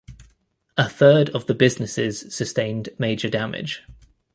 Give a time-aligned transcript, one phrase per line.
[0.77, 3.83] A third of the businesses sustained major damage.